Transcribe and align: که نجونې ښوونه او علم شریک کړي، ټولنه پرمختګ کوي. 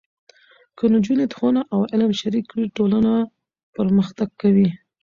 که 0.77 0.83
نجونې 0.93 1.25
ښوونه 1.35 1.61
او 1.73 1.81
علم 1.91 2.11
شریک 2.21 2.45
کړي، 2.51 2.65
ټولنه 2.77 3.11
پرمختګ 3.75 4.29
کوي. 4.41 4.69